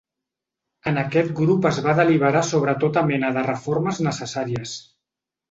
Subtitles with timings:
[0.91, 4.77] En aquest grup es va deliberar sobre tota mena de reformes necessàries.